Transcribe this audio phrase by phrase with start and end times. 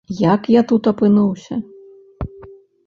[0.21, 1.61] Як я тут апынуўся?